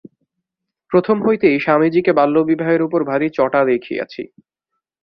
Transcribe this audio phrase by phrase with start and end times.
[0.91, 4.23] প্রথম হইতেই স্বামীজীকে বাল্যবিবাহের উপর ভারি চটা দেখিয়াছি।